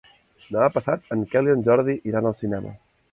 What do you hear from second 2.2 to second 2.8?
al cinema.